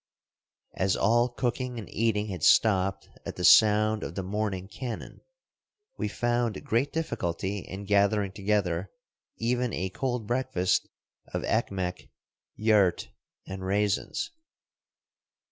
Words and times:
As 0.73 0.95
all 0.95 1.29
cooking 1.29 1.77
and 1.77 1.87
eating 1.87 2.29
had 2.29 2.41
stopped 2.41 3.07
at 3.23 3.35
the 3.35 3.45
sound 3.45 4.01
of 4.01 4.15
the 4.15 4.23
morning 4.23 4.67
cannon, 4.67 5.21
we 5.95 6.07
found 6.07 6.63
great 6.63 6.91
difficulty 6.91 7.59
in 7.59 7.85
gathering 7.85 8.31
together 8.31 8.89
even 9.37 9.73
a 9.73 9.91
cold 9.91 10.25
breakfast 10.25 10.87
of 11.35 11.43
ekmek, 11.43 12.09
yaourt, 12.57 13.09
and 13.45 13.63
raisins. 13.63 14.31